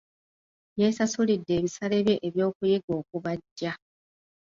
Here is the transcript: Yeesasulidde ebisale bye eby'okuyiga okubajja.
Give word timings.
Yeesasulidde 0.79 1.51
ebisale 1.59 1.97
bye 2.05 2.15
eby'okuyiga 2.27 2.91
okubajja. 3.01 3.71